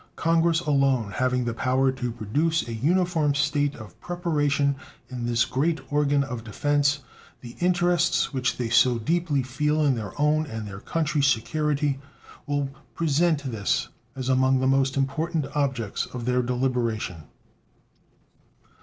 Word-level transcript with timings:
Congress 0.15 0.61
alone 0.61 1.11
having 1.11 1.45
the 1.45 1.53
power 1.53 1.91
to 1.91 2.11
produce 2.11 2.67
an 2.67 2.79
uniform 2.81 3.35
state 3.35 3.75
of 3.75 4.01
preparation 4.01 4.75
in 5.11 5.27
this 5.27 5.45
great 5.45 5.79
organ 5.93 6.23
of 6.23 6.43
defense, 6.43 7.01
the 7.41 7.55
interests 7.59 8.33
which 8.33 8.57
they 8.57 8.67
so 8.67 8.97
deeply 8.97 9.43
feel 9.43 9.85
in 9.85 9.93
their 9.93 10.19
own 10.19 10.47
and 10.47 10.67
their 10.67 10.79
country's 10.79 11.27
security 11.27 11.99
will 12.47 12.67
present 12.95 13.43
this 13.43 13.89
as 14.15 14.27
among 14.27 14.59
the 14.59 14.65
most 14.65 14.97
important 14.97 15.45
objects 15.55 16.07
of 16.07 16.25
their 16.25 16.41
deliberation. 16.41 17.25